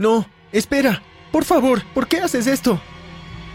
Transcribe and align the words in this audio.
No, 0.00 0.26
espera. 0.50 1.02
Por 1.30 1.44
favor, 1.44 1.82
¿por 1.92 2.08
qué 2.08 2.20
haces 2.20 2.46
esto? 2.46 2.80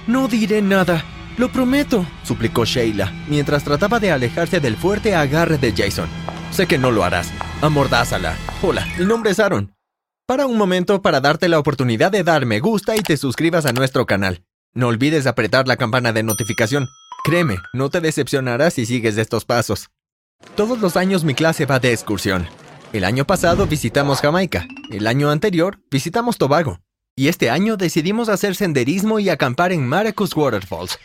No 0.06 0.28
diré 0.28 0.62
nada. 0.62 1.04
Lo 1.40 1.52
prometo, 1.52 2.06
suplicó 2.22 2.66
Sheila, 2.66 3.12
mientras 3.28 3.64
trataba 3.64 4.00
de 4.00 4.12
alejarse 4.12 4.60
del 4.60 4.78
fuerte 4.78 5.16
agarre 5.16 5.58
de 5.58 5.74
Jason. 5.76 6.08
Sé 6.52 6.68
que 6.68 6.78
no 6.78 6.92
lo 6.92 7.04
harás. 7.04 7.32
Amordázala. 7.64 8.38
Hola, 8.62 8.88
mi 9.00 9.06
nombre 9.06 9.32
es 9.32 9.40
Aaron. 9.40 9.74
Para 10.28 10.46
un 10.46 10.56
momento 10.56 11.02
para 11.02 11.20
darte 11.20 11.50
la 11.50 11.58
oportunidad 11.58 12.12
de 12.12 12.24
dar 12.24 12.46
me 12.46 12.60
gusta 12.60 12.96
y 12.96 13.00
te 13.00 13.18
suscribas 13.18 13.66
a 13.66 13.74
nuestro 13.74 14.06
canal. 14.06 14.44
No 14.72 14.90
olvides 14.90 15.26
apretar 15.26 15.68
la 15.68 15.78
campana 15.78 16.14
de 16.14 16.22
notificación. 16.22 16.88
Créeme, 17.24 17.58
no 17.74 17.90
te 17.90 18.02
decepcionarás 18.02 18.76
si 18.76 18.86
sigues 18.86 19.18
estos 19.18 19.46
pasos. 19.46 19.90
Todos 20.56 20.80
los 20.80 20.96
años 20.96 21.24
mi 21.24 21.34
clase 21.34 21.66
va 21.66 21.80
de 21.80 21.92
excursión. 21.92 22.48
El 22.94 23.04
año 23.04 23.26
pasado 23.26 23.68
visitamos 23.68 24.22
Jamaica, 24.22 24.68
el 24.90 25.08
año 25.08 25.30
anterior 25.30 25.80
visitamos 25.92 26.38
Tobago, 26.38 26.80
y 27.16 27.28
este 27.28 27.50
año 27.50 27.78
decidimos 27.78 28.30
hacer 28.30 28.56
senderismo 28.56 29.20
y 29.20 29.30
acampar 29.30 29.72
en 29.72 29.86
Maracus 29.86 30.36
Waterfalls. 30.36 30.98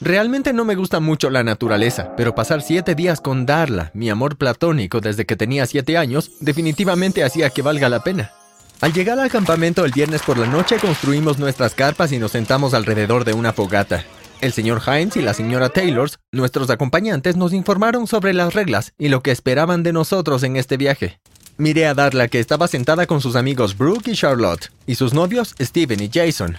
Realmente 0.00 0.52
no 0.52 0.64
me 0.64 0.76
gusta 0.76 1.00
mucho 1.00 1.28
la 1.30 1.42
naturaleza, 1.42 2.14
pero 2.16 2.34
pasar 2.34 2.62
siete 2.62 2.94
días 2.94 3.20
con 3.20 3.46
Darla, 3.46 3.90
mi 3.94 4.08
amor 4.08 4.36
platónico 4.36 5.00
desde 5.00 5.26
que 5.26 5.36
tenía 5.36 5.66
siete 5.66 5.96
años, 5.96 6.32
definitivamente 6.40 7.22
hacía 7.22 7.50
que 7.50 7.62
valga 7.62 7.88
la 7.88 8.02
pena. 8.02 8.32
Al 8.80 8.94
llegar 8.94 9.18
al 9.18 9.30
campamento 9.30 9.84
el 9.84 9.92
viernes 9.92 10.22
por 10.22 10.38
la 10.38 10.46
noche 10.46 10.76
construimos 10.78 11.38
nuestras 11.38 11.74
carpas 11.74 12.12
y 12.12 12.18
nos 12.18 12.32
sentamos 12.32 12.72
alrededor 12.72 13.24
de 13.24 13.34
una 13.34 13.52
fogata. 13.52 14.04
El 14.40 14.52
señor 14.54 14.80
Hines 14.86 15.16
y 15.16 15.22
la 15.22 15.34
señora 15.34 15.68
Taylors, 15.68 16.18
nuestros 16.32 16.70
acompañantes, 16.70 17.36
nos 17.36 17.52
informaron 17.52 18.06
sobre 18.06 18.32
las 18.32 18.54
reglas 18.54 18.94
y 18.96 19.08
lo 19.08 19.22
que 19.22 19.32
esperaban 19.32 19.82
de 19.82 19.92
nosotros 19.92 20.42
en 20.44 20.56
este 20.56 20.78
viaje. 20.78 21.20
Miré 21.58 21.86
a 21.86 21.92
Darla 21.92 22.28
que 22.28 22.40
estaba 22.40 22.66
sentada 22.66 23.06
con 23.06 23.20
sus 23.20 23.36
amigos 23.36 23.76
Brooke 23.76 24.08
y 24.08 24.14
Charlotte, 24.14 24.72
y 24.86 24.94
sus 24.94 25.12
novios 25.12 25.54
Steven 25.60 26.00
y 26.00 26.10
Jason. 26.10 26.56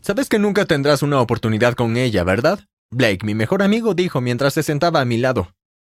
Sabes 0.00 0.28
que 0.28 0.40
nunca 0.40 0.64
tendrás 0.64 1.04
una 1.04 1.20
oportunidad 1.20 1.74
con 1.74 1.96
ella, 1.96 2.24
¿verdad? 2.24 2.58
Blake, 2.90 3.24
mi 3.24 3.36
mejor 3.36 3.62
amigo, 3.62 3.94
dijo 3.94 4.20
mientras 4.20 4.54
se 4.54 4.64
sentaba 4.64 5.00
a 5.00 5.04
mi 5.04 5.16
lado. 5.16 5.52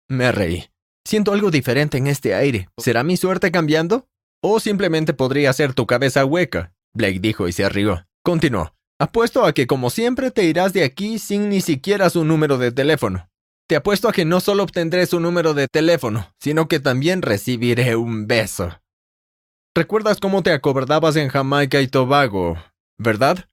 Me 0.08 0.30
reí. 0.30 0.69
Siento 1.04 1.32
algo 1.32 1.50
diferente 1.50 1.98
en 1.98 2.06
este 2.06 2.36
aire. 2.36 2.69
¿Será 2.78 3.02
mi 3.02 3.16
suerte 3.16 3.50
cambiando? 3.50 4.06
¿O 4.41 4.60
simplemente 4.60 5.12
podría 5.12 5.52
ser 5.52 5.74
tu 5.74 5.86
cabeza 5.86 6.24
hueca? 6.24 6.72
Blake 6.94 7.19
dijo 7.19 7.48
y 7.48 7.52
se 7.52 7.69
rió. 7.69 8.06
Continuó. 8.22 8.74
Apuesto 9.00 9.45
a 9.45 9.53
que 9.53 9.67
como 9.67 9.91
siempre 9.91 10.31
te 10.31 10.45
irás 10.45 10.73
de 10.73 10.84
aquí 10.84 11.19
sin 11.19 11.48
ni 11.48 11.61
siquiera 11.61 12.11
su 12.11 12.25
número 12.25 12.59
de 12.59 12.70
teléfono. 12.70 13.28
Te 13.67 13.75
apuesto 13.77 14.09
a 14.09 14.12
que 14.12 14.25
no 14.25 14.41
solo 14.41 14.62
obtendré 14.62 15.06
su 15.06 15.19
número 15.19 15.53
de 15.53 15.67
teléfono, 15.67 16.33
sino 16.39 16.69
que 16.69 16.78
también 16.78 17.22
recibiré 17.22 17.97
un 17.97 18.27
beso. 18.28 18.81
¿Recuerdas 19.75 20.20
cómo 20.20 20.42
te 20.42 20.53
acordabas 20.53 21.17
en 21.17 21.28
Jamaica 21.28 21.81
y 21.81 21.89
Tobago, 21.89 22.56
verdad? 22.97 23.48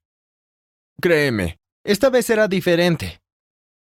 Créeme, 1.00 1.58
esta 1.82 2.10
vez 2.10 2.26
será 2.26 2.46
diferente. 2.46 3.20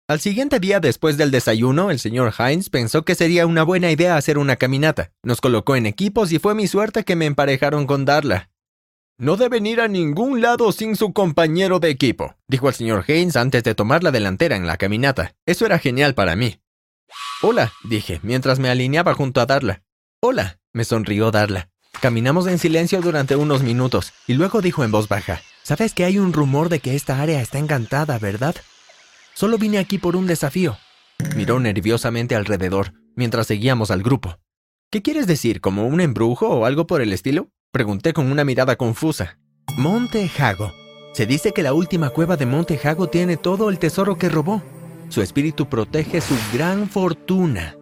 Al 0.08 0.18
siguiente 0.18 0.58
día 0.58 0.80
después 0.80 1.16
del 1.16 1.30
desayuno, 1.30 1.90
el 1.90 2.00
señor 2.00 2.34
Hines 2.36 2.68
pensó 2.68 3.04
que 3.04 3.14
sería 3.14 3.46
una 3.46 3.62
buena 3.62 3.92
idea 3.92 4.16
hacer 4.16 4.38
una 4.38 4.56
caminata. 4.56 5.12
Nos 5.22 5.40
colocó 5.40 5.76
en 5.76 5.86
equipos 5.86 6.32
y 6.32 6.40
fue 6.40 6.54
mi 6.54 6.66
suerte 6.66 7.04
que 7.04 7.16
me 7.16 7.26
emparejaron 7.26 7.86
con 7.86 8.04
Darla. 8.04 8.50
No 9.16 9.36
deben 9.36 9.64
ir 9.64 9.80
a 9.80 9.86
ningún 9.86 10.40
lado 10.40 10.72
sin 10.72 10.96
su 10.96 11.12
compañero 11.12 11.78
de 11.78 11.88
equipo, 11.88 12.34
dijo 12.48 12.68
el 12.68 12.74
señor 12.74 13.04
Haynes 13.06 13.36
antes 13.36 13.62
de 13.62 13.76
tomar 13.76 14.02
la 14.02 14.10
delantera 14.10 14.56
en 14.56 14.66
la 14.66 14.76
caminata. 14.76 15.36
Eso 15.46 15.66
era 15.66 15.78
genial 15.78 16.16
para 16.16 16.34
mí. 16.34 16.58
Hola, 17.40 17.72
dije, 17.84 18.18
mientras 18.24 18.58
me 18.58 18.70
alineaba 18.70 19.14
junto 19.14 19.40
a 19.40 19.46
Darla. 19.46 19.84
Hola, 20.20 20.58
me 20.72 20.84
sonrió 20.84 21.30
Darla. 21.30 21.70
Caminamos 22.00 22.48
en 22.48 22.58
silencio 22.58 23.00
durante 23.00 23.36
unos 23.36 23.62
minutos 23.62 24.12
y 24.26 24.34
luego 24.34 24.60
dijo 24.60 24.82
en 24.82 24.90
voz 24.90 25.06
baja, 25.06 25.42
¿Sabes 25.62 25.94
que 25.94 26.04
hay 26.04 26.18
un 26.18 26.32
rumor 26.32 26.68
de 26.68 26.80
que 26.80 26.96
esta 26.96 27.22
área 27.22 27.40
está 27.40 27.58
encantada, 27.58 28.18
verdad? 28.18 28.56
Solo 29.32 29.58
vine 29.58 29.78
aquí 29.78 29.98
por 29.98 30.16
un 30.16 30.26
desafío. 30.26 30.76
Miró 31.36 31.60
nerviosamente 31.60 32.34
alrededor 32.34 32.94
mientras 33.14 33.46
seguíamos 33.46 33.92
al 33.92 34.02
grupo. 34.02 34.40
¿Qué 34.90 35.02
quieres 35.02 35.28
decir? 35.28 35.60
¿Como 35.60 35.86
un 35.86 36.00
embrujo 36.00 36.48
o 36.48 36.66
algo 36.66 36.88
por 36.88 37.00
el 37.00 37.12
estilo? 37.12 37.53
Pregunté 37.74 38.12
con 38.12 38.30
una 38.30 38.44
mirada 38.44 38.76
confusa. 38.76 39.36
Monte 39.76 40.28
Jago. 40.28 40.72
Se 41.12 41.26
dice 41.26 41.50
que 41.50 41.64
la 41.64 41.72
última 41.72 42.10
cueva 42.10 42.36
de 42.36 42.46
Monte 42.46 42.78
Jago 42.78 43.08
tiene 43.08 43.36
todo 43.36 43.68
el 43.68 43.80
tesoro 43.80 44.16
que 44.16 44.28
robó. 44.28 44.62
Su 45.08 45.22
espíritu 45.22 45.68
protege 45.68 46.20
su 46.20 46.36
gran 46.52 46.88
fortuna, 46.88 47.76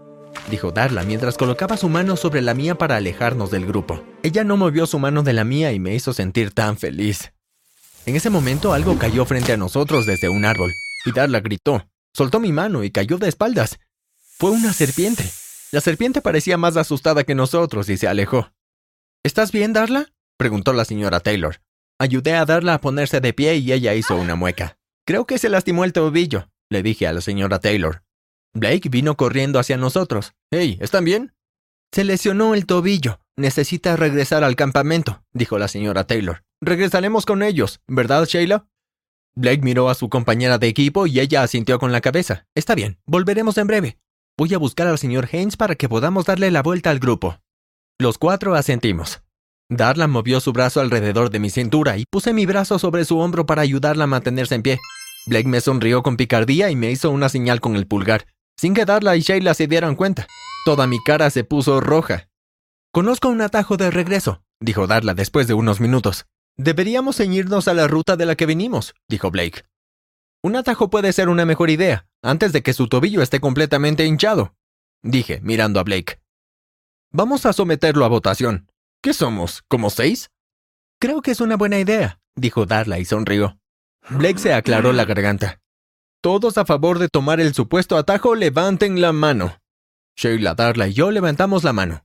dijo 0.50 0.72
Darla 0.72 1.02
mientras 1.02 1.36
colocaba 1.36 1.76
su 1.76 1.90
mano 1.90 2.16
sobre 2.16 2.40
la 2.40 2.54
mía 2.54 2.74
para 2.78 2.96
alejarnos 2.96 3.50
del 3.50 3.66
grupo. 3.66 4.02
Ella 4.22 4.44
no 4.44 4.56
movió 4.56 4.86
su 4.86 4.98
mano 4.98 5.22
de 5.22 5.34
la 5.34 5.44
mía 5.44 5.72
y 5.72 5.78
me 5.78 5.94
hizo 5.94 6.14
sentir 6.14 6.52
tan 6.52 6.78
feliz. 6.78 7.34
En 8.06 8.16
ese 8.16 8.30
momento 8.30 8.72
algo 8.72 8.98
cayó 8.98 9.26
frente 9.26 9.52
a 9.52 9.58
nosotros 9.58 10.06
desde 10.06 10.30
un 10.30 10.46
árbol, 10.46 10.72
y 11.04 11.12
Darla 11.12 11.40
gritó. 11.40 11.86
Soltó 12.14 12.40
mi 12.40 12.50
mano 12.50 12.82
y 12.82 12.90
cayó 12.90 13.18
de 13.18 13.28
espaldas. 13.28 13.78
Fue 14.38 14.52
una 14.52 14.72
serpiente. 14.72 15.30
La 15.70 15.82
serpiente 15.82 16.22
parecía 16.22 16.56
más 16.56 16.78
asustada 16.78 17.24
que 17.24 17.34
nosotros 17.34 17.90
y 17.90 17.98
se 17.98 18.08
alejó. 18.08 18.48
¿Estás 19.24 19.52
bien, 19.52 19.72
Darla? 19.72 20.12
preguntó 20.36 20.72
la 20.72 20.84
señora 20.84 21.20
Taylor. 21.20 21.60
Ayudé 22.00 22.34
a 22.34 22.44
Darla 22.44 22.74
a 22.74 22.80
ponerse 22.80 23.20
de 23.20 23.32
pie 23.32 23.56
y 23.56 23.72
ella 23.72 23.94
hizo 23.94 24.16
una 24.16 24.34
mueca. 24.34 24.78
Creo 25.06 25.26
que 25.26 25.38
se 25.38 25.48
lastimó 25.48 25.84
el 25.84 25.92
tobillo, 25.92 26.48
le 26.68 26.82
dije 26.82 27.06
a 27.06 27.12
la 27.12 27.20
señora 27.20 27.60
Taylor. 27.60 28.02
Blake 28.52 28.88
vino 28.88 29.16
corriendo 29.16 29.60
hacia 29.60 29.76
nosotros. 29.76 30.32
Hey, 30.50 30.76
¿están 30.80 31.04
bien? 31.04 31.34
Se 31.92 32.02
lesionó 32.02 32.54
el 32.54 32.66
tobillo. 32.66 33.20
Necesita 33.36 33.94
regresar 33.94 34.42
al 34.42 34.56
campamento, 34.56 35.24
dijo 35.32 35.56
la 35.56 35.68
señora 35.68 36.04
Taylor. 36.04 36.42
Regresaremos 36.60 37.24
con 37.24 37.44
ellos, 37.44 37.80
¿verdad, 37.86 38.26
Sheila? 38.26 38.66
Blake 39.36 39.62
miró 39.62 39.88
a 39.88 39.94
su 39.94 40.08
compañera 40.08 40.58
de 40.58 40.66
equipo 40.66 41.06
y 41.06 41.20
ella 41.20 41.42
asintió 41.42 41.78
con 41.78 41.92
la 41.92 42.00
cabeza. 42.00 42.46
Está 42.56 42.74
bien, 42.74 42.98
volveremos 43.06 43.56
en 43.56 43.68
breve. 43.68 43.98
Voy 44.36 44.52
a 44.52 44.58
buscar 44.58 44.88
al 44.88 44.98
señor 44.98 45.28
Haynes 45.32 45.56
para 45.56 45.76
que 45.76 45.88
podamos 45.88 46.26
darle 46.26 46.50
la 46.50 46.62
vuelta 46.62 46.90
al 46.90 46.98
grupo. 46.98 47.38
Los 47.98 48.18
cuatro 48.18 48.54
asentimos. 48.54 49.22
Darla 49.70 50.06
movió 50.06 50.40
su 50.40 50.52
brazo 50.52 50.80
alrededor 50.80 51.30
de 51.30 51.38
mi 51.38 51.50
cintura 51.50 51.96
y 51.96 52.04
puse 52.04 52.32
mi 52.32 52.46
brazo 52.46 52.78
sobre 52.78 53.04
su 53.04 53.18
hombro 53.18 53.46
para 53.46 53.62
ayudarla 53.62 54.04
a 54.04 54.08
mantenerse 54.08 54.54
en 54.54 54.62
pie. 54.62 54.80
Blake 55.26 55.48
me 55.48 55.60
sonrió 55.60 56.02
con 56.02 56.16
picardía 56.16 56.70
y 56.70 56.76
me 56.76 56.90
hizo 56.90 57.10
una 57.10 57.28
señal 57.28 57.60
con 57.60 57.76
el 57.76 57.86
pulgar, 57.86 58.26
sin 58.58 58.74
que 58.74 58.84
Darla 58.84 59.16
y 59.16 59.20
Sheila 59.20 59.54
se 59.54 59.68
dieran 59.68 59.94
cuenta. 59.94 60.26
Toda 60.64 60.86
mi 60.86 61.02
cara 61.02 61.30
se 61.30 61.44
puso 61.44 61.80
roja. 61.80 62.28
Conozco 62.92 63.28
un 63.28 63.40
atajo 63.40 63.76
de 63.76 63.90
regreso, 63.90 64.42
dijo 64.60 64.86
Darla 64.86 65.14
después 65.14 65.46
de 65.46 65.54
unos 65.54 65.80
minutos. 65.80 66.26
Deberíamos 66.58 67.16
ceñirnos 67.16 67.66
a 67.68 67.74
la 67.74 67.88
ruta 67.88 68.16
de 68.16 68.26
la 68.26 68.34
que 68.34 68.46
vinimos, 68.46 68.94
dijo 69.08 69.30
Blake. 69.30 69.64
Un 70.42 70.56
atajo 70.56 70.90
puede 70.90 71.12
ser 71.12 71.28
una 71.28 71.46
mejor 71.46 71.70
idea, 71.70 72.06
antes 72.22 72.52
de 72.52 72.62
que 72.62 72.72
su 72.72 72.88
tobillo 72.88 73.22
esté 73.22 73.40
completamente 73.40 74.04
hinchado, 74.04 74.54
dije, 75.02 75.40
mirando 75.42 75.80
a 75.80 75.84
Blake. 75.84 76.21
Vamos 77.14 77.44
a 77.44 77.52
someterlo 77.52 78.06
a 78.06 78.08
votación. 78.08 78.70
¿Qué 79.02 79.12
somos? 79.12 79.62
¿Como 79.68 79.90
seis? 79.90 80.30
Creo 80.98 81.20
que 81.20 81.32
es 81.32 81.42
una 81.42 81.58
buena 81.58 81.78
idea, 81.78 82.18
dijo 82.36 82.64
Darla 82.64 82.98
y 83.00 83.04
sonrió. 83.04 83.58
Blake 84.08 84.38
se 84.38 84.54
aclaró 84.54 84.94
la 84.94 85.04
garganta. 85.04 85.60
Todos 86.22 86.56
a 86.56 86.64
favor 86.64 86.98
de 86.98 87.08
tomar 87.08 87.38
el 87.38 87.52
supuesto 87.52 87.98
atajo, 87.98 88.34
levanten 88.34 89.02
la 89.02 89.12
mano. 89.12 89.58
Sheila, 90.16 90.54
Darla 90.54 90.88
y 90.88 90.94
yo 90.94 91.10
levantamos 91.10 91.64
la 91.64 91.74
mano. 91.74 92.02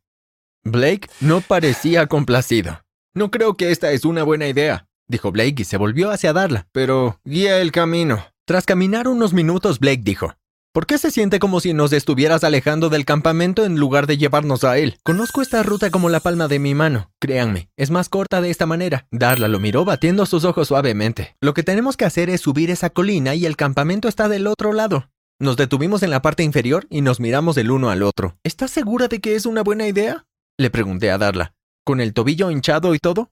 Blake 0.66 1.08
no 1.22 1.40
parecía 1.40 2.08
complacido. 2.08 2.84
No 3.14 3.32
creo 3.32 3.56
que 3.56 3.72
esta 3.72 3.94
es 3.94 4.04
una 4.04 4.24
buena 4.24 4.48
idea, 4.48 4.90
dijo 5.08 5.32
Blake 5.32 5.62
y 5.62 5.64
se 5.64 5.78
volvió 5.78 6.12
hacia 6.12 6.34
Darla, 6.34 6.68
pero 6.74 7.22
guía 7.24 7.62
el 7.62 7.72
camino. 7.72 8.26
Tras 8.44 8.66
caminar 8.66 9.08
unos 9.08 9.32
minutos, 9.34 9.80
Blake 9.80 10.02
dijo, 10.04 10.34
¿Por 10.78 10.86
qué 10.86 11.00
se 11.00 11.10
siente 11.10 11.40
como 11.40 11.60
si 11.60 11.74
nos 11.74 11.92
estuvieras 11.92 12.44
alejando 12.44 12.90
del 12.90 13.04
campamento 13.04 13.66
en 13.66 13.80
lugar 13.80 14.06
de 14.06 14.20
llevarnos 14.20 14.64
a 14.64 14.78
él? 14.78 15.00
Conozco 15.02 15.42
esta 15.42 15.64
ruta 15.64 15.90
como 15.90 16.08
la 16.08 16.20
palma 16.20 16.48
de 16.48 16.60
mi 16.60 16.76
mano. 16.76 17.10
Créanme, 17.20 17.72
es 17.78 17.90
más 17.90 18.10
corta 18.10 18.42
de 18.42 18.52
esta 18.52 18.68
manera. 18.68 19.08
Darla 19.10 19.48
lo 19.48 19.60
miró 19.60 19.86
batiendo 19.86 20.28
sus 20.28 20.44
ojos 20.44 20.68
suavemente. 20.68 21.36
Lo 21.42 21.56
que 21.56 21.64
tenemos 21.64 21.98
que 21.98 22.06
hacer 22.06 22.30
es 22.30 22.42
subir 22.42 22.70
esa 22.70 22.92
colina 22.92 23.34
y 23.34 23.48
el 23.48 23.56
campamento 23.56 24.08
está 24.08 24.30
del 24.30 24.46
otro 24.46 24.72
lado. 24.72 25.10
Nos 25.40 25.58
detuvimos 25.58 26.04
en 26.04 26.12
la 26.12 26.22
parte 26.22 26.44
inferior 26.44 26.86
y 26.92 27.02
nos 27.02 27.20
miramos 27.20 27.58
el 27.58 27.72
uno 27.72 27.90
al 27.90 28.04
otro. 28.04 28.38
¿Estás 28.44 28.70
segura 28.70 29.08
de 29.08 29.20
que 29.20 29.34
es 29.34 29.48
una 29.48 29.64
buena 29.64 29.88
idea? 29.88 30.28
Le 30.60 30.70
pregunté 30.70 31.10
a 31.10 31.18
Darla. 31.18 31.56
¿Con 31.84 32.02
el 32.02 32.14
tobillo 32.14 32.52
hinchado 32.52 32.94
y 32.94 33.00
todo? 33.00 33.32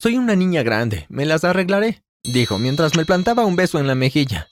Soy 0.00 0.16
una 0.16 0.34
niña 0.34 0.62
grande, 0.62 1.04
me 1.10 1.26
las 1.26 1.44
arreglaré, 1.44 2.04
dijo 2.24 2.58
mientras 2.58 2.96
me 2.96 3.04
plantaba 3.04 3.44
un 3.44 3.54
beso 3.54 3.78
en 3.78 3.86
la 3.86 3.94
mejilla. 3.94 4.48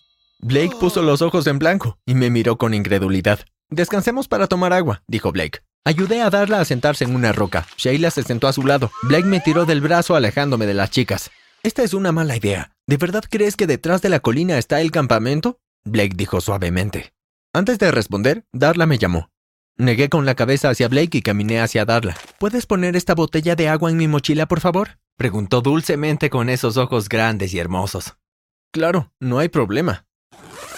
Blake 0.47 0.77
puso 0.79 1.01
los 1.01 1.23
ojos 1.23 1.47
en 1.47 1.59
blanco 1.59 1.97
y 2.05 2.15
me 2.15 2.29
miró 2.29 2.59
con 2.59 2.75
incredulidad. 2.75 3.41
Descansemos 3.71 4.29
para 4.29 4.47
tomar 4.47 4.75
agua, 4.75 5.03
dijo 5.09 5.33
Blake. 5.33 5.61
Ayudé 5.87 6.21
a 6.21 6.29
darla 6.29 6.61
a 6.61 6.67
sentarse 6.67 7.05
en 7.05 7.15
una 7.15 7.33
roca. 7.33 7.67
Sheila 7.79 8.11
se 8.11 8.25
sentó 8.25 8.47
a 8.47 8.53
su 8.53 8.63
lado. 8.63 8.91
Blake 9.05 9.27
me 9.27 9.41
tiró 9.41 9.65
del 9.65 9.81
brazo 9.81 10.15
alejándome 10.15 10.67
de 10.67 10.75
las 10.75 10.91
chicas. 10.91 11.31
Esta 11.63 11.83
es 11.83 11.95
una 11.95 12.13
mala 12.13 12.37
idea. 12.37 12.77
¿De 12.87 12.99
verdad 12.99 13.25
crees 13.27 13.57
que 13.57 13.67
detrás 13.67 14.03
de 14.03 14.11
la 14.11 14.21
colina 14.21 14.59
está 14.59 14.83
el 14.83 14.91
campamento? 14.91 15.61
Blake 15.83 16.13
dijo 16.15 16.43
suavemente. 16.43 17.15
Antes 17.55 17.79
de 17.79 17.91
responder, 17.91 18.45
Darla 18.53 18.85
me 18.85 18.99
llamó. 18.99 19.31
Negué 19.79 20.11
con 20.11 20.27
la 20.27 20.35
cabeza 20.35 20.69
hacia 20.69 20.89
Blake 20.89 21.17
y 21.17 21.23
caminé 21.23 21.63
hacia 21.63 21.87
Darla. 21.87 22.19
¿Puedes 22.39 22.67
poner 22.67 22.97
esta 22.97 23.15
botella 23.15 23.57
de 23.57 23.71
agua 23.71 23.91
en 23.91 23.97
mi 23.97 24.09
mochila, 24.09 24.45
por 24.45 24.61
favor? 24.61 24.99
Preguntó 25.17 25.63
dulcemente 25.63 26.29
con 26.29 26.51
esos 26.51 26.77
ojos 26.77 27.09
grandes 27.09 27.55
y 27.55 27.61
hermosos. 27.61 28.15
Claro, 28.75 29.11
no 29.21 29.39
hay 29.39 29.49
problema. 29.49 30.04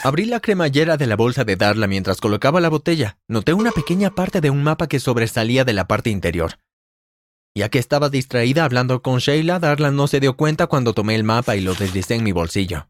Abrí 0.06 0.24
la 0.24 0.38
cremallera 0.38 0.96
de 0.96 1.08
la 1.08 1.16
bolsa 1.16 1.42
de 1.42 1.56
Darla 1.56 1.88
mientras 1.88 2.20
colocaba 2.20 2.60
la 2.60 2.68
botella. 2.68 3.18
Noté 3.26 3.54
una 3.54 3.72
pequeña 3.72 4.14
parte 4.14 4.40
de 4.40 4.50
un 4.50 4.62
mapa 4.62 4.86
que 4.86 5.00
sobresalía 5.00 5.64
de 5.64 5.72
la 5.72 5.88
parte 5.88 6.10
interior. 6.10 6.60
Ya 7.56 7.70
que 7.70 7.80
estaba 7.80 8.08
distraída 8.08 8.64
hablando 8.64 9.02
con 9.02 9.18
Sheila, 9.18 9.58
Darla 9.58 9.90
no 9.90 10.06
se 10.06 10.20
dio 10.20 10.36
cuenta 10.36 10.68
cuando 10.68 10.92
tomé 10.92 11.16
el 11.16 11.24
mapa 11.24 11.56
y 11.56 11.60
lo 11.60 11.74
deslicé 11.74 12.14
en 12.14 12.22
mi 12.22 12.30
bolsillo. 12.30 12.86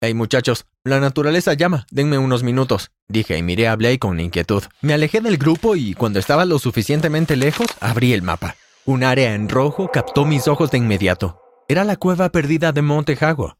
Hey 0.00 0.14
muchachos, 0.14 0.66
la 0.84 1.00
naturaleza 1.00 1.54
llama, 1.54 1.84
denme 1.90 2.18
unos 2.18 2.44
minutos, 2.44 2.92
dije 3.08 3.36
y 3.36 3.42
miré 3.42 3.66
a 3.66 3.74
Blake 3.74 3.98
con 3.98 4.20
inquietud. 4.20 4.62
Me 4.82 4.94
alejé 4.94 5.20
del 5.20 5.38
grupo 5.38 5.74
y 5.74 5.94
cuando 5.94 6.20
estaba 6.20 6.44
lo 6.44 6.60
suficientemente 6.60 7.34
lejos, 7.34 7.66
abrí 7.80 8.12
el 8.12 8.22
mapa. 8.22 8.54
Un 8.84 9.02
área 9.02 9.34
en 9.34 9.48
rojo 9.48 9.90
captó 9.92 10.24
mis 10.24 10.46
ojos 10.46 10.70
de 10.70 10.78
inmediato. 10.78 11.40
Era 11.66 11.82
la 11.82 11.96
cueva 11.96 12.28
perdida 12.28 12.70
de 12.70 12.82
Monte 12.82 13.16
Jago. 13.16 13.56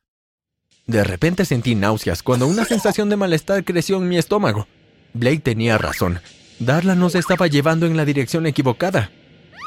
De 0.86 1.04
repente 1.04 1.44
sentí 1.44 1.74
náuseas 1.74 2.22
cuando 2.22 2.46
una 2.46 2.64
sensación 2.64 3.08
de 3.08 3.16
malestar 3.16 3.64
creció 3.64 3.98
en 3.98 4.08
mi 4.08 4.18
estómago. 4.18 4.66
Blake 5.14 5.40
tenía 5.40 5.78
razón. 5.78 6.20
Darla 6.58 6.94
nos 6.94 7.14
estaba 7.14 7.46
llevando 7.46 7.86
en 7.86 7.96
la 7.96 8.04
dirección 8.04 8.46
equivocada. 8.46 9.10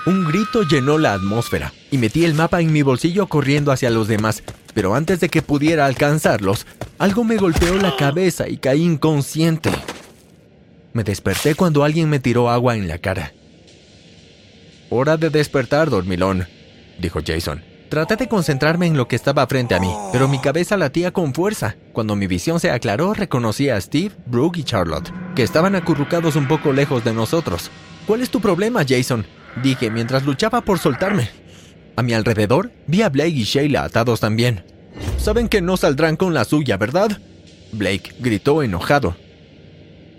Un 0.06 0.26
grito 0.26 0.64
llenó 0.64 0.98
la 0.98 1.14
atmósfera 1.14 1.74
y 1.90 1.98
metí 1.98 2.26
el 2.26 2.36
mapa 2.36 2.62
en 2.62 2.72
mi 2.72 2.84
bolsillo 2.84 3.28
corriendo 3.28 3.72
hacia 3.72 3.90
los 3.90 4.08
demás, 4.08 4.44
pero 4.74 4.94
antes 4.94 5.20
de 5.20 5.30
que 5.30 5.42
pudiera 5.42 5.86
alcanzarlos, 5.86 6.68
algo 7.00 7.24
me 7.24 7.38
golpeó 7.38 7.76
la 7.76 7.96
cabeza 7.96 8.48
y 8.48 8.58
caí 8.58 8.84
inconsciente. 8.84 9.72
Me 10.94 11.04
desperté 11.04 11.56
cuando 11.56 11.84
alguien 11.84 12.10
me 12.10 12.20
tiró 12.20 12.50
agua 12.50 12.76
en 12.76 12.88
la 12.88 13.00
cara. 13.00 13.34
Hora 14.90 15.18
de 15.18 15.30
despertar, 15.30 15.90
dormilón, 15.90 16.48
dijo 17.00 17.22
Jason. 17.26 17.75
Traté 17.90 18.16
de 18.16 18.28
concentrarme 18.28 18.88
en 18.88 18.98
lo 18.98 19.08
que 19.08 19.16
estaba 19.16 19.46
frente 19.46 19.76
a 19.76 19.80
mí, 19.80 19.92
pero 20.12 20.28
mi 20.28 20.40
cabeza 20.40 20.76
latía 20.76 21.12
con 21.12 21.34
fuerza. 21.34 21.76
Cuando 21.94 22.16
mi 22.16 22.26
visión 22.26 22.60
se 22.60 22.72
aclaró, 22.72 23.14
reconocí 23.14 23.70
a 23.70 23.80
Steve, 23.80 24.16
Brooke 24.26 24.60
y 24.60 24.64
Charlotte, 24.64 25.14
que 25.36 25.44
estaban 25.44 25.76
acurrucados 25.76 26.36
un 26.36 26.48
poco 26.48 26.74
lejos 26.74 27.04
de 27.04 27.14
nosotros. 27.14 27.70
¿Cuál 28.08 28.22
es 28.22 28.30
tu 28.30 28.42
problema, 28.42 28.84
Jason? 28.88 29.26
dije 29.62 29.90
mientras 29.90 30.26
luchaba 30.26 30.62
por 30.62 30.80
soltarme. 30.80 31.30
A 31.96 32.02
mi 32.02 32.14
alrededor 32.14 32.72
vi 32.88 33.04
a 33.04 33.10
Blake 33.10 33.30
y 33.30 33.44
Sheila 33.44 33.84
atados 33.84 34.20
también. 34.20 34.64
Saben 35.18 35.48
que 35.48 35.62
no 35.62 35.78
saldrán 35.78 36.18
con 36.18 36.34
la 36.34 36.44
suya, 36.44 36.78
¿verdad? 36.78 37.20
Blake 37.72 38.16
gritó 38.20 38.64
enojado. 38.64 39.16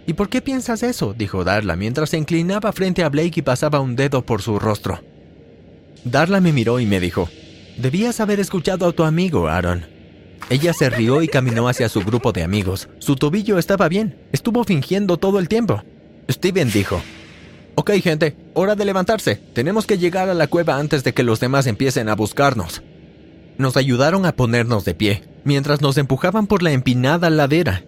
¿Y 0.06 0.12
por 0.12 0.28
qué 0.28 0.40
piensas 0.40 0.82
eso? 0.82 1.14
dijo 1.14 1.42
Darla 1.42 1.74
mientras 1.74 2.10
se 2.10 2.16
inclinaba 2.16 2.72
frente 2.72 3.02
a 3.02 3.08
Blake 3.08 3.40
y 3.40 3.42
pasaba 3.42 3.80
un 3.80 3.96
dedo 3.96 4.24
por 4.24 4.40
su 4.40 4.58
rostro. 4.58 5.00
Darla 6.04 6.40
me 6.40 6.52
miró 6.52 6.78
y 6.78 6.86
me 6.86 7.00
dijo, 7.00 7.28
Debías 7.76 8.20
haber 8.20 8.40
escuchado 8.40 8.86
a 8.86 8.92
tu 8.92 9.04
amigo, 9.04 9.48
Aaron. 9.48 9.86
Ella 10.48 10.72
se 10.72 10.88
rió 10.88 11.22
y 11.22 11.28
caminó 11.28 11.68
hacia 11.68 11.88
su 11.88 12.00
grupo 12.00 12.32
de 12.32 12.42
amigos. 12.42 12.88
Su 12.98 13.16
tobillo 13.16 13.58
estaba 13.58 13.88
bien. 13.88 14.16
Estuvo 14.32 14.64
fingiendo 14.64 15.16
todo 15.18 15.38
el 15.38 15.48
tiempo. 15.48 15.82
Steven 16.30 16.70
dijo, 16.72 17.02
Ok, 17.74 17.90
gente, 18.02 18.36
hora 18.54 18.74
de 18.74 18.86
levantarse. 18.86 19.36
Tenemos 19.52 19.86
que 19.86 19.98
llegar 19.98 20.30
a 20.30 20.34
la 20.34 20.46
cueva 20.46 20.78
antes 20.78 21.04
de 21.04 21.12
que 21.12 21.22
los 21.22 21.40
demás 21.40 21.66
empiecen 21.66 22.08
a 22.08 22.14
buscarnos. 22.14 22.82
Nos 23.58 23.76
ayudaron 23.76 24.24
a 24.24 24.32
ponernos 24.32 24.84
de 24.86 24.94
pie, 24.94 25.24
mientras 25.44 25.82
nos 25.82 25.98
empujaban 25.98 26.46
por 26.46 26.62
la 26.62 26.72
empinada 26.72 27.28
ladera. 27.28 27.84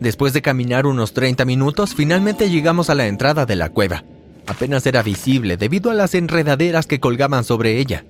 Después 0.00 0.32
de 0.32 0.42
caminar 0.42 0.86
unos 0.86 1.12
30 1.12 1.44
minutos, 1.44 1.94
finalmente 1.94 2.48
llegamos 2.48 2.88
a 2.88 2.94
la 2.94 3.06
entrada 3.06 3.44
de 3.44 3.56
la 3.56 3.68
cueva. 3.68 4.04
Apenas 4.46 4.86
era 4.86 5.02
visible 5.02 5.56
debido 5.58 5.90
a 5.90 5.94
las 5.94 6.14
enredaderas 6.14 6.86
que 6.86 7.00
colgaban 7.00 7.44
sobre 7.44 7.78
ella. 7.78 8.04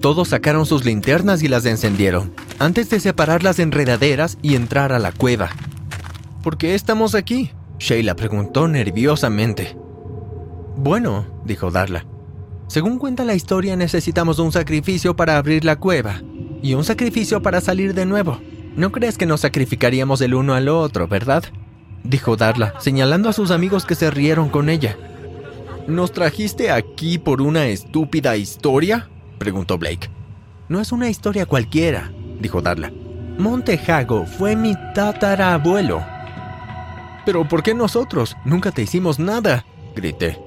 Todos 0.00 0.28
sacaron 0.28 0.64
sus 0.64 0.84
linternas 0.84 1.42
y 1.42 1.48
las 1.48 1.66
encendieron, 1.66 2.32
antes 2.60 2.88
de 2.88 3.00
separar 3.00 3.42
las 3.42 3.58
enredaderas 3.58 4.38
y 4.42 4.54
entrar 4.54 4.92
a 4.92 5.00
la 5.00 5.10
cueva. 5.10 5.50
¿Por 6.42 6.56
qué 6.56 6.74
estamos 6.74 7.16
aquí? 7.16 7.50
Sheila 7.80 8.14
preguntó 8.14 8.68
nerviosamente. 8.68 9.76
Bueno, 10.76 11.26
dijo 11.44 11.72
Darla. 11.72 12.06
Según 12.68 12.98
cuenta 12.98 13.24
la 13.24 13.34
historia, 13.34 13.76
necesitamos 13.76 14.38
un 14.38 14.52
sacrificio 14.52 15.16
para 15.16 15.36
abrir 15.36 15.64
la 15.64 15.76
cueva 15.76 16.22
y 16.62 16.74
un 16.74 16.84
sacrificio 16.84 17.42
para 17.42 17.60
salir 17.60 17.94
de 17.94 18.06
nuevo. 18.06 18.40
¿No 18.76 18.92
crees 18.92 19.18
que 19.18 19.26
nos 19.26 19.40
sacrificaríamos 19.40 20.20
el 20.20 20.34
uno 20.34 20.54
al 20.54 20.68
otro, 20.68 21.08
verdad? 21.08 21.42
dijo 22.04 22.36
Darla, 22.36 22.74
señalando 22.78 23.28
a 23.28 23.32
sus 23.32 23.50
amigos 23.50 23.84
que 23.84 23.96
se 23.96 24.10
rieron 24.12 24.48
con 24.48 24.68
ella. 24.68 24.96
¿Nos 25.88 26.12
trajiste 26.12 26.70
aquí 26.70 27.18
por 27.18 27.42
una 27.42 27.66
estúpida 27.66 28.36
historia? 28.36 29.08
Preguntó 29.38 29.78
Blake. 29.78 30.10
No 30.68 30.80
es 30.80 30.92
una 30.92 31.08
historia 31.08 31.46
cualquiera, 31.46 32.12
dijo 32.40 32.60
Darla. 32.60 32.92
Montejago 33.38 34.26
fue 34.26 34.56
mi 34.56 34.74
tatarabuelo. 34.94 36.04
Pero 37.24 37.48
¿por 37.48 37.62
qué 37.62 37.74
nosotros? 37.74 38.36
Nunca 38.44 38.70
te 38.70 38.82
hicimos 38.82 39.18
nada, 39.18 39.64
grité. 39.94 40.38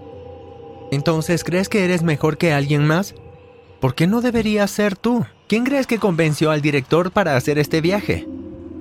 Entonces, 0.92 1.44
¿crees 1.44 1.70
que 1.70 1.86
eres 1.86 2.04
mejor 2.04 2.38
que 2.38 2.54
alguien 2.54 2.86
más? 2.86 3.16
¿Por 3.80 3.96
qué 3.96 4.08
no 4.08 4.22
deberías 4.22 4.70
ser 4.70 4.96
tú? 4.96 5.26
¿Quién 5.48 5.64
crees 5.64 5.88
que 5.88 6.00
convenció 6.00 6.52
al 6.52 6.62
director 6.62 7.12
para 7.12 7.36
hacer 7.36 7.58
este 7.58 7.82
viaje? 7.82 8.28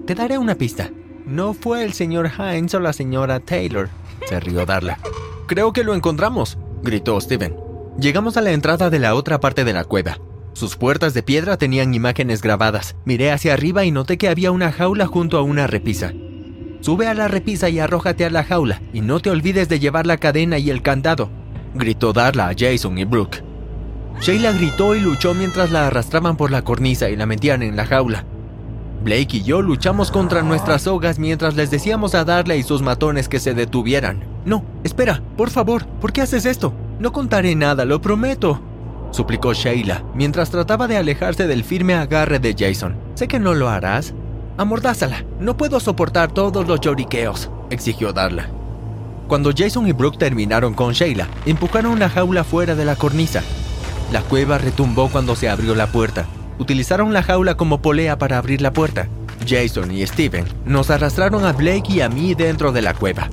Te 0.07 0.15
daré 0.15 0.39
una 0.39 0.57
pista. 0.57 0.91
No 1.25 1.55
fue 1.55 1.85
el 1.85 1.93
señor 1.93 2.31
Hines 2.37 2.75
o 2.75 2.81
la 2.81 2.93
señora 2.93 3.39
Taylor, 3.41 3.89
se 4.29 4.41
rió 4.41 4.67
Darla. 4.67 4.99
Creo 5.47 5.73
que 5.73 5.85
lo 5.85 5.95
encontramos, 5.95 6.59
gritó 6.83 7.21
Steven. 7.21 7.70
Llegamos 7.99 8.37
a 8.37 8.41
la 8.41 8.53
entrada 8.53 8.91
de 8.91 8.99
la 8.99 9.15
otra 9.15 9.41
parte 9.41 9.65
de 9.65 9.73
la 9.73 9.85
cueva. 9.85 10.19
Sus 10.53 10.77
puertas 10.77 11.15
de 11.15 11.23
piedra 11.23 11.57
tenían 11.57 11.95
imágenes 11.95 12.43
grabadas. 12.43 12.97
Miré 13.05 13.33
hacia 13.33 13.55
arriba 13.55 13.85
y 13.85 13.91
noté 13.91 14.19
que 14.19 14.29
había 14.29 14.51
una 14.51 14.73
jaula 14.73 15.07
junto 15.07 15.39
a 15.39 15.43
una 15.43 15.67
repisa. 15.67 16.13
Sube 16.81 17.07
a 17.07 17.15
la 17.15 17.29
repisa 17.29 17.69
y 17.69 17.79
arrójate 17.79 18.25
a 18.25 18.31
la 18.31 18.45
jaula, 18.45 18.81
y 18.93 19.01
no 19.01 19.21
te 19.21 19.31
olvides 19.31 19.69
de 19.69 19.81
llevar 19.81 20.07
la 20.07 20.17
cadena 20.17 20.59
y 20.59 20.71
el 20.71 20.83
candado 20.83 21.31
gritó 21.75 22.13
Darla 22.13 22.49
a 22.49 22.55
Jason 22.57 22.99
y 22.99 23.05
Brooke. 23.05 23.43
Sheila 24.21 24.53
gritó 24.53 24.95
y 24.95 25.01
luchó 25.01 25.35
mientras 25.35 25.71
la 25.71 25.87
arrastraban 25.87 26.37
por 26.37 26.51
la 26.51 26.63
cornisa 26.63 27.09
y 27.09 27.17
la 27.17 27.27
metían 27.27 27.63
en 27.63 27.77
la 27.77 27.87
jaula. 27.87 28.25
Blake 29.03 29.39
y 29.39 29.43
yo 29.43 29.63
luchamos 29.63 30.11
contra 30.11 30.43
nuestras 30.43 30.83
sogas 30.83 31.19
mientras 31.19 31.57
les 31.57 31.71
decíamos 31.71 32.15
a 32.15 32.25
Darla 32.25 32.57
y 32.57 32.63
sus 32.63 32.83
matones 32.83 33.29
que 33.29 33.41
se 33.41 33.55
detuvieran. 33.55 34.25
No, 34.45 34.65
espera, 34.85 35.23
por 35.37 35.49
favor, 35.49 35.87
¿por 35.87 36.13
qué 36.13 36.21
haces 36.21 36.45
esto? 36.45 36.75
No 37.01 37.15
contaré 37.15 37.55
nada, 37.55 37.87
lo 37.87 38.03
prometo, 38.03 38.61
suplicó 39.11 39.55
Sheila 39.55 40.05
mientras 40.15 40.51
trataba 40.51 40.87
de 40.87 40.99
alejarse 40.99 41.47
del 41.47 41.65
firme 41.65 41.95
agarre 41.95 42.39
de 42.39 42.55
Jason. 42.55 42.95
Sé 43.15 43.27
que 43.27 43.41
no 43.41 43.55
lo 43.55 43.71
harás. 43.71 44.13
Amordázala, 44.59 45.25
no 45.39 45.57
puedo 45.57 45.81
soportar 45.81 46.31
todos 46.31 46.69
los 46.69 46.79
lloriqueos, 46.79 47.51
exigió 47.71 48.13
Darla. 48.13 48.51
Cuando 49.29 49.51
Jason 49.57 49.89
y 49.89 49.93
Brooke 49.93 50.19
terminaron 50.19 50.75
con 50.75 50.93
Sheila, 50.93 51.27
empujaron 51.47 51.99
la 51.99 52.11
jaula 52.11 52.45
fuera 52.45 52.75
de 52.75 52.85
la 52.85 52.97
cornisa. 52.97 53.43
La 54.13 54.21
cueva 54.21 54.59
retumbó 54.59 55.09
cuando 55.09 55.37
se 55.37 55.49
abrió 55.49 55.75
la 55.75 55.87
puerta. 55.87 56.27
Utilizaron 56.59 57.15
la 57.15 57.23
jaula 57.23 57.57
como 57.57 57.81
polea 57.81 58.19
para 58.19 58.37
abrir 58.37 58.61
la 58.61 58.75
puerta. 58.75 59.09
Jason 59.49 59.91
y 59.91 60.07
Steven 60.07 60.45
nos 60.67 60.91
arrastraron 60.91 61.47
a 61.47 61.53
Blake 61.53 61.95
y 61.95 62.03
a 62.03 62.11
mí 62.11 62.35
dentro 62.35 62.73
de 62.73 62.83
la 62.83 62.93
cueva. 62.93 63.31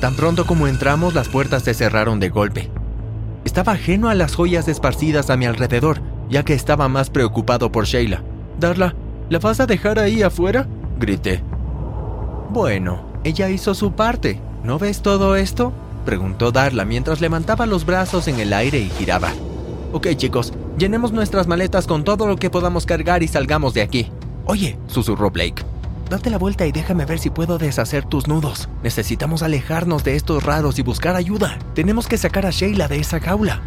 Tan 0.00 0.14
pronto 0.14 0.46
como 0.46 0.68
entramos, 0.68 1.14
las 1.14 1.28
puertas 1.28 1.62
se 1.62 1.74
cerraron 1.74 2.20
de 2.20 2.28
golpe. 2.28 2.70
Estaba 3.46 3.74
ajeno 3.74 4.08
a 4.08 4.14
las 4.16 4.34
joyas 4.34 4.66
esparcidas 4.66 5.30
a 5.30 5.36
mi 5.36 5.46
alrededor, 5.46 6.02
ya 6.28 6.44
que 6.44 6.52
estaba 6.52 6.88
más 6.88 7.10
preocupado 7.10 7.70
por 7.70 7.86
Sheila. 7.86 8.20
Darla, 8.58 8.96
¿la 9.30 9.38
vas 9.38 9.60
a 9.60 9.66
dejar 9.66 10.00
ahí 10.00 10.20
afuera? 10.22 10.66
grité. 10.98 11.40
Bueno, 12.50 13.06
ella 13.22 13.48
hizo 13.48 13.72
su 13.74 13.92
parte, 13.92 14.40
¿No 14.64 14.80
ves 14.80 15.00
todo 15.00 15.36
esto? 15.36 15.72
preguntó 16.04 16.50
Darla 16.50 16.84
mientras 16.84 17.20
levantaba 17.20 17.66
los 17.66 17.86
brazos 17.86 18.26
en 18.26 18.40
el 18.40 18.52
aire 18.52 18.80
y 18.80 18.90
giraba. 18.90 19.32
Ok 19.92 20.08
chicos, 20.16 20.52
llenemos 20.76 21.12
nuestras 21.12 21.46
maletas 21.46 21.86
con 21.86 22.02
todo 22.02 22.26
lo 22.26 22.34
que 22.38 22.50
podamos 22.50 22.84
cargar 22.84 23.22
y 23.22 23.28
salgamos 23.28 23.74
de 23.74 23.82
aquí. 23.82 24.10
Oye, 24.46 24.76
susurró 24.88 25.30
Blake. 25.30 25.62
Date 26.08 26.30
la 26.30 26.38
vuelta 26.38 26.66
y 26.66 26.72
déjame 26.72 27.04
ver 27.04 27.18
si 27.18 27.30
puedo 27.30 27.58
deshacer 27.58 28.04
tus 28.04 28.28
nudos. 28.28 28.68
Necesitamos 28.84 29.42
alejarnos 29.42 30.04
de 30.04 30.14
estos 30.14 30.44
raros 30.44 30.78
y 30.78 30.82
buscar 30.82 31.16
ayuda. 31.16 31.58
Tenemos 31.74 32.06
que 32.06 32.16
sacar 32.16 32.46
a 32.46 32.50
Sheila 32.50 32.86
de 32.86 33.00
esa 33.00 33.18
jaula. 33.18 33.60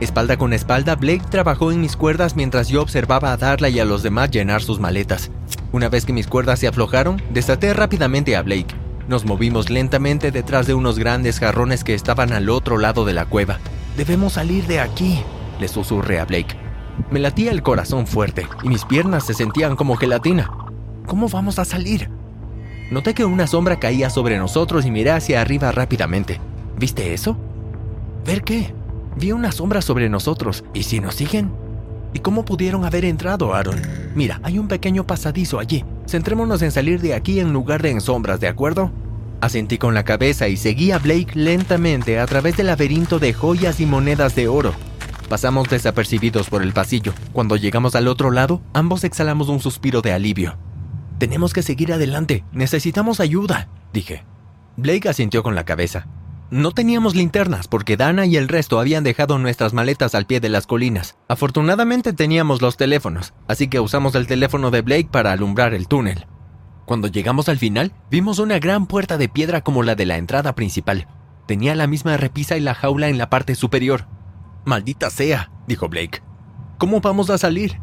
Espalda 0.00 0.36
con 0.36 0.52
espalda, 0.52 0.94
Blake 0.94 1.24
trabajó 1.30 1.72
en 1.72 1.80
mis 1.80 1.96
cuerdas 1.96 2.36
mientras 2.36 2.68
yo 2.68 2.82
observaba 2.82 3.32
a 3.32 3.38
Darla 3.38 3.70
y 3.70 3.80
a 3.80 3.86
los 3.86 4.02
demás 4.02 4.30
llenar 4.30 4.62
sus 4.62 4.78
maletas. 4.78 5.30
Una 5.72 5.88
vez 5.88 6.04
que 6.04 6.12
mis 6.12 6.26
cuerdas 6.26 6.58
se 6.58 6.68
aflojaron, 6.68 7.22
desaté 7.30 7.72
rápidamente 7.72 8.36
a 8.36 8.42
Blake. 8.42 8.74
Nos 9.08 9.24
movimos 9.24 9.70
lentamente 9.70 10.30
detrás 10.30 10.66
de 10.66 10.74
unos 10.74 10.98
grandes 10.98 11.38
jarrones 11.38 11.82
que 11.82 11.94
estaban 11.94 12.32
al 12.32 12.50
otro 12.50 12.76
lado 12.76 13.06
de 13.06 13.14
la 13.14 13.24
cueva. 13.24 13.58
Debemos 13.96 14.34
salir 14.34 14.66
de 14.66 14.80
aquí, 14.80 15.22
le 15.58 15.68
susurré 15.68 16.20
a 16.20 16.26
Blake. 16.26 16.56
Me 17.10 17.20
latía 17.20 17.52
el 17.52 17.62
corazón 17.62 18.06
fuerte 18.06 18.46
y 18.62 18.68
mis 18.68 18.84
piernas 18.84 19.24
se 19.24 19.32
sentían 19.32 19.76
como 19.76 19.96
gelatina. 19.96 20.50
¿Cómo 21.06 21.28
vamos 21.28 21.58
a 21.58 21.64
salir? 21.64 22.10
Noté 22.90 23.14
que 23.14 23.24
una 23.24 23.46
sombra 23.46 23.78
caía 23.78 24.10
sobre 24.10 24.38
nosotros 24.38 24.84
y 24.86 24.90
miré 24.90 25.12
hacia 25.12 25.40
arriba 25.40 25.70
rápidamente. 25.72 26.40
¿Viste 26.78 27.14
eso? 27.14 27.36
¿Ver 28.24 28.42
qué? 28.42 28.74
Vi 29.16 29.32
una 29.32 29.52
sombra 29.52 29.82
sobre 29.82 30.08
nosotros. 30.08 30.64
¿Y 30.74 30.82
si 30.82 31.00
nos 31.00 31.14
siguen? 31.14 31.52
¿Y 32.12 32.18
cómo 32.18 32.44
pudieron 32.44 32.84
haber 32.84 33.04
entrado, 33.04 33.54
Aaron? 33.54 33.80
Mira, 34.14 34.40
hay 34.42 34.58
un 34.58 34.68
pequeño 34.68 35.06
pasadizo 35.06 35.58
allí. 35.58 35.84
Centrémonos 36.08 36.62
en 36.62 36.72
salir 36.72 37.00
de 37.00 37.14
aquí 37.14 37.40
en 37.40 37.52
lugar 37.52 37.82
de 37.82 37.90
en 37.90 38.00
sombras, 38.00 38.40
¿de 38.40 38.48
acuerdo? 38.48 38.90
Asentí 39.40 39.78
con 39.78 39.94
la 39.94 40.04
cabeza 40.04 40.48
y 40.48 40.56
seguí 40.56 40.90
a 40.90 40.98
Blake 40.98 41.32
lentamente 41.34 42.18
a 42.18 42.26
través 42.26 42.56
del 42.56 42.66
laberinto 42.66 43.18
de 43.18 43.32
joyas 43.32 43.80
y 43.80 43.86
monedas 43.86 44.34
de 44.34 44.48
oro. 44.48 44.72
Pasamos 45.28 45.68
desapercibidos 45.68 46.48
por 46.48 46.62
el 46.62 46.72
pasillo. 46.72 47.12
Cuando 47.32 47.56
llegamos 47.56 47.94
al 47.94 48.08
otro 48.08 48.30
lado, 48.30 48.60
ambos 48.72 49.04
exhalamos 49.04 49.48
un 49.48 49.60
suspiro 49.60 50.02
de 50.02 50.12
alivio. 50.12 50.56
Tenemos 51.18 51.52
que 51.52 51.62
seguir 51.62 51.92
adelante. 51.92 52.44
Necesitamos 52.52 53.20
ayuda, 53.20 53.68
dije. 53.92 54.24
Blake 54.76 55.08
asintió 55.08 55.42
con 55.42 55.54
la 55.54 55.64
cabeza. 55.64 56.06
No 56.50 56.70
teníamos 56.70 57.16
linternas 57.16 57.66
porque 57.66 57.96
Dana 57.96 58.26
y 58.26 58.36
el 58.36 58.48
resto 58.48 58.78
habían 58.78 59.02
dejado 59.02 59.38
nuestras 59.38 59.72
maletas 59.72 60.14
al 60.14 60.26
pie 60.26 60.38
de 60.38 60.48
las 60.48 60.66
colinas. 60.66 61.16
Afortunadamente 61.28 62.12
teníamos 62.12 62.62
los 62.62 62.76
teléfonos, 62.76 63.34
así 63.48 63.66
que 63.68 63.80
usamos 63.80 64.14
el 64.14 64.26
teléfono 64.26 64.70
de 64.70 64.82
Blake 64.82 65.08
para 65.10 65.32
alumbrar 65.32 65.74
el 65.74 65.88
túnel. 65.88 66.26
Cuando 66.84 67.08
llegamos 67.08 67.48
al 67.48 67.58
final, 67.58 67.92
vimos 68.10 68.38
una 68.38 68.60
gran 68.60 68.86
puerta 68.86 69.18
de 69.18 69.28
piedra 69.28 69.62
como 69.62 69.82
la 69.82 69.96
de 69.96 70.06
la 70.06 70.18
entrada 70.18 70.54
principal. 70.54 71.08
Tenía 71.46 71.74
la 71.74 71.88
misma 71.88 72.16
repisa 72.16 72.56
y 72.56 72.60
la 72.60 72.74
jaula 72.74 73.08
en 73.08 73.18
la 73.18 73.28
parte 73.28 73.56
superior. 73.56 74.06
Maldita 74.64 75.10
sea, 75.10 75.50
dijo 75.66 75.88
Blake. 75.88 76.22
¿Cómo 76.78 77.00
vamos 77.00 77.30
a 77.30 77.38
salir? 77.38 77.80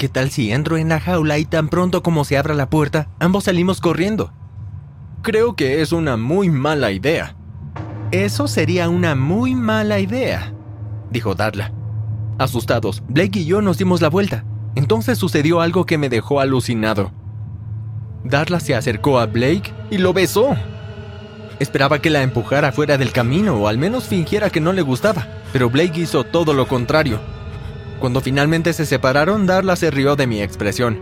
¿Qué 0.00 0.08
tal 0.08 0.30
si 0.30 0.50
entro 0.50 0.78
en 0.78 0.88
la 0.88 0.98
jaula 0.98 1.36
y 1.36 1.44
tan 1.44 1.68
pronto 1.68 2.02
como 2.02 2.24
se 2.24 2.38
abra 2.38 2.54
la 2.54 2.70
puerta, 2.70 3.08
ambos 3.18 3.44
salimos 3.44 3.82
corriendo? 3.82 4.32
Creo 5.20 5.54
que 5.56 5.82
es 5.82 5.92
una 5.92 6.16
muy 6.16 6.48
mala 6.48 6.90
idea, 6.90 7.36
eso 8.10 8.48
sería 8.48 8.88
una 8.88 9.14
muy 9.14 9.54
mala 9.54 10.00
idea, 10.00 10.54
dijo 11.10 11.34
Darla. 11.34 11.74
Asustados, 12.38 13.02
Blake 13.08 13.40
y 13.40 13.44
yo 13.44 13.60
nos 13.60 13.76
dimos 13.76 14.00
la 14.00 14.08
vuelta. 14.08 14.46
Entonces 14.74 15.18
sucedió 15.18 15.60
algo 15.60 15.84
que 15.84 15.98
me 15.98 16.08
dejó 16.08 16.40
alucinado. 16.40 17.12
Darla 18.24 18.58
se 18.60 18.74
acercó 18.74 19.18
a 19.18 19.26
Blake 19.26 19.70
y 19.90 19.98
lo 19.98 20.14
besó. 20.14 20.56
Esperaba 21.58 21.98
que 21.98 22.08
la 22.08 22.22
empujara 22.22 22.72
fuera 22.72 22.96
del 22.96 23.12
camino 23.12 23.54
o 23.56 23.68
al 23.68 23.76
menos 23.76 24.04
fingiera 24.04 24.48
que 24.48 24.62
no 24.62 24.72
le 24.72 24.80
gustaba, 24.80 25.28
pero 25.52 25.68
Blake 25.68 26.00
hizo 26.00 26.24
todo 26.24 26.54
lo 26.54 26.66
contrario. 26.66 27.20
Cuando 28.00 28.22
finalmente 28.22 28.72
se 28.72 28.86
separaron, 28.86 29.46
Darla 29.46 29.76
se 29.76 29.90
rió 29.90 30.16
de 30.16 30.26
mi 30.26 30.40
expresión. 30.40 30.98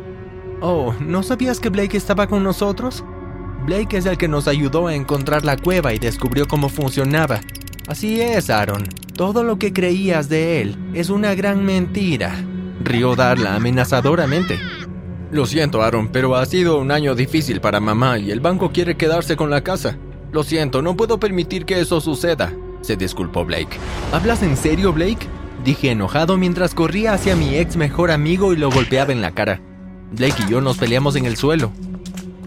Oh, 0.61 0.93
¿no 0.99 1.23
sabías 1.23 1.61
que 1.61 1.69
Blake 1.69 1.97
estaba 1.97 2.26
con 2.26 2.43
nosotros? 2.43 3.05
Blake 3.64 3.97
es 3.97 4.07
el 4.07 4.19
que 4.19 4.26
nos 4.26 4.49
ayudó 4.49 4.88
a 4.88 4.95
encontrar 4.95 5.45
la 5.45 5.57
cueva 5.57 5.95
y 5.95 6.00
descubrió 6.00 6.49
cómo 6.49 6.69
funcionaba. 6.69 7.40
Así 7.87 8.21
es, 8.21 8.50
Aaron. 8.50 8.88
Todo 9.14 9.45
lo 9.45 9.59
que 9.59 9.73
creías 9.73 10.28
de 10.28 10.61
él 10.61 10.76
es 10.93 11.09
una 11.09 11.35
gran 11.37 11.64
mentira. 11.64 12.35
Rió 12.83 13.14
Darla 13.14 13.55
amenazadoramente. 13.55 14.59
Lo 15.31 15.47
siento, 15.47 15.83
Aaron, 15.83 16.09
pero 16.09 16.35
ha 16.35 16.47
sido 16.47 16.78
un 16.78 16.90
año 16.90 17.14
difícil 17.14 17.61
para 17.61 17.78
mamá 17.78 18.19
y 18.19 18.33
el 18.33 18.40
banco 18.40 18.73
quiere 18.73 18.97
quedarse 18.97 19.37
con 19.37 19.50
la 19.50 19.62
casa. 19.62 19.97
Lo 20.33 20.43
siento, 20.43 20.83
no 20.83 20.97
puedo 20.97 21.21
permitir 21.21 21.64
que 21.64 21.81
eso 21.81 22.00
suceda, 22.00 22.52
se 22.81 22.97
disculpó 22.97 23.45
Blake. 23.45 23.78
¿Hablas 24.12 24.43
en 24.43 24.57
serio, 24.57 24.93
Blake? 24.93 25.28
Dije 25.65 25.91
enojado 25.91 26.37
mientras 26.37 26.75
corría 26.75 27.15
hacia 27.15 27.37
mi 27.37 27.57
ex 27.57 27.77
mejor 27.77 28.11
amigo 28.11 28.53
y 28.53 28.57
lo 28.57 28.71
golpeaba 28.71 29.12
en 29.12 29.21
la 29.21 29.33
cara. 29.33 29.61
Blake 30.12 30.45
y 30.47 30.50
yo 30.50 30.61
nos 30.61 30.79
peleamos 30.79 31.17
en 31.17 31.27
el 31.27 31.37
suelo. 31.37 31.73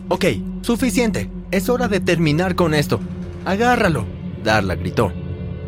Ok, 0.07 0.25
suficiente. 0.61 1.29
Es 1.51 1.69
hora 1.69 1.87
de 1.87 1.99
terminar 1.99 2.55
con 2.55 2.73
esto. 2.73 2.99
Agárralo. 3.45 4.05
Darla 4.43 4.75
gritó. 4.75 5.11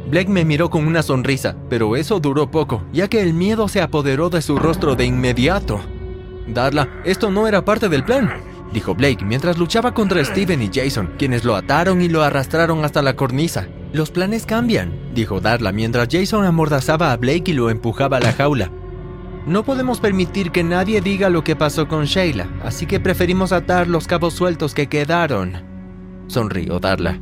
Blake 0.09 0.29
me 0.29 0.45
miró 0.45 0.69
con 0.69 0.85
una 0.85 1.01
sonrisa, 1.01 1.55
pero 1.69 1.95
eso 1.95 2.19
duró 2.19 2.51
poco, 2.51 2.83
ya 2.93 3.07
que 3.07 3.21
el 3.21 3.33
miedo 3.33 3.67
se 3.67 3.81
apoderó 3.81 4.29
de 4.29 4.41
su 4.41 4.57
rostro 4.57 4.95
de 4.95 5.05
inmediato. 5.05 5.79
Darla, 6.47 6.89
esto 7.05 7.31
no 7.31 7.47
era 7.47 7.63
parte 7.65 7.89
del 7.89 8.03
plan, 8.03 8.31
dijo 8.73 8.95
Blake 8.95 9.23
mientras 9.23 9.57
luchaba 9.57 9.93
contra 9.93 10.23
Steven 10.25 10.61
y 10.61 10.69
Jason, 10.73 11.11
quienes 11.17 11.45
lo 11.45 11.55
ataron 11.55 12.01
y 12.01 12.09
lo 12.09 12.23
arrastraron 12.23 12.83
hasta 12.83 13.01
la 13.01 13.15
cornisa. 13.15 13.67
Los 13.93 14.11
planes 14.11 14.45
cambian, 14.45 14.91
dijo 15.13 15.39
Darla 15.39 15.71
mientras 15.71 16.07
Jason 16.11 16.45
amordazaba 16.45 17.11
a 17.11 17.17
Blake 17.17 17.51
y 17.51 17.53
lo 17.53 17.69
empujaba 17.69 18.17
a 18.17 18.19
la 18.19 18.33
jaula. 18.33 18.71
No 19.45 19.63
podemos 19.63 19.99
permitir 19.99 20.51
que 20.51 20.63
nadie 20.63 21.01
diga 21.01 21.29
lo 21.29 21.43
que 21.43 21.55
pasó 21.55 21.87
con 21.87 22.05
Sheila, 22.05 22.47
así 22.63 22.85
que 22.85 22.99
preferimos 22.99 23.51
atar 23.51 23.87
los 23.87 24.07
cabos 24.07 24.33
sueltos 24.33 24.73
que 24.73 24.87
quedaron. 24.87 25.61
Sonrió 26.27 26.79
Darla. 26.79 27.19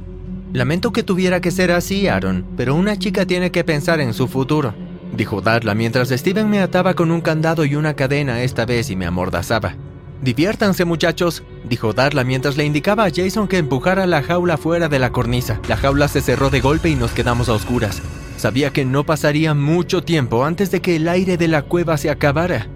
Lamento 0.53 0.91
que 0.91 1.03
tuviera 1.03 1.41
que 1.41 1.51
ser 1.51 1.71
así, 1.71 2.07
Aaron, 2.07 2.45
pero 2.57 2.75
una 2.75 2.97
chica 2.97 3.25
tiene 3.25 3.51
que 3.51 3.63
pensar 3.63 3.99
en 4.01 4.13
su 4.13 4.27
futuro, 4.27 4.73
dijo 5.15 5.41
Darla 5.41 5.73
mientras 5.73 6.09
Steven 6.09 6.49
me 6.49 6.59
ataba 6.59 6.93
con 6.93 7.09
un 7.09 7.21
candado 7.21 7.65
y 7.65 7.75
una 7.75 7.95
cadena 7.95 8.43
esta 8.43 8.65
vez 8.65 8.89
y 8.89 8.95
me 8.95 9.05
amordazaba. 9.05 9.75
Diviértanse 10.21 10.85
muchachos, 10.85 11.43
dijo 11.67 11.93
Darla 11.93 12.23
mientras 12.23 12.55
le 12.55 12.63
indicaba 12.63 13.05
a 13.05 13.11
Jason 13.11 13.47
que 13.47 13.57
empujara 13.57 14.05
la 14.05 14.21
jaula 14.21 14.57
fuera 14.57 14.87
de 14.87 14.99
la 14.99 15.11
cornisa. 15.11 15.59
La 15.67 15.77
jaula 15.77 16.07
se 16.07 16.21
cerró 16.21 16.51
de 16.51 16.61
golpe 16.61 16.89
y 16.89 16.95
nos 16.95 17.11
quedamos 17.11 17.49
a 17.49 17.53
oscuras. 17.53 18.01
Sabía 18.37 18.71
que 18.71 18.85
no 18.85 19.03
pasaría 19.03 19.53
mucho 19.55 20.03
tiempo 20.03 20.45
antes 20.45 20.69
de 20.69 20.81
que 20.81 20.95
el 20.95 21.07
aire 21.07 21.37
de 21.37 21.47
la 21.47 21.63
cueva 21.63 21.97
se 21.97 22.11
acabara. 22.11 22.67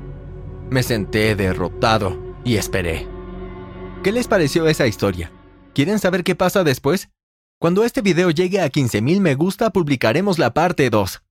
Me 0.72 0.82
senté 0.82 1.36
derrotado 1.36 2.18
y 2.44 2.56
esperé. 2.56 3.08
¿Qué 4.04 4.12
les 4.12 4.28
pareció 4.28 4.68
esa 4.68 4.88
historia? 4.88 5.32
¿Quieren 5.74 6.00
saber 6.00 6.24
qué 6.24 6.36
pasa 6.36 6.64
después? 6.64 7.10
Cuando 7.60 7.84
este 7.84 8.02
video 8.02 8.32
llegue 8.32 8.60
a 8.60 8.72
15.000 8.72 9.22
me 9.22 9.36
gusta, 9.36 9.70
publicaremos 9.70 10.40
la 10.40 10.54
parte 10.54 10.90
2. 10.90 11.22